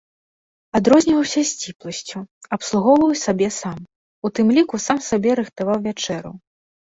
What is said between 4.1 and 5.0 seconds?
у тым ліку сам